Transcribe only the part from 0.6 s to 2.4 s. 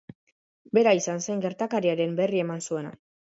Bera izan zen gertakariaren